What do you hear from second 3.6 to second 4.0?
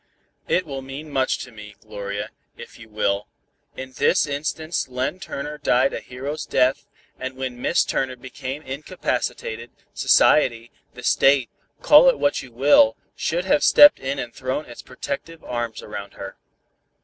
In